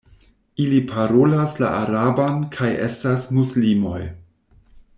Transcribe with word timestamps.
Ili 0.63 0.77
parolas 0.91 1.57
la 1.63 1.69
araban 1.81 2.41
kaj 2.57 2.71
estas 2.87 3.29
muslimoj. 3.41 4.01